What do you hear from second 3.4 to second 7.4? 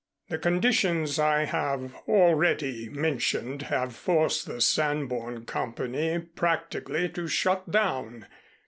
have forced the Sanborn Company practically to